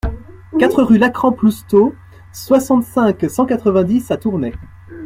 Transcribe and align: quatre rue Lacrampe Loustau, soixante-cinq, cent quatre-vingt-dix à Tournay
quatre 0.57 0.81
rue 0.81 0.97
Lacrampe 0.97 1.41
Loustau, 1.43 1.93
soixante-cinq, 2.33 3.29
cent 3.29 3.45
quatre-vingt-dix 3.45 4.09
à 4.09 4.17
Tournay 4.17 4.51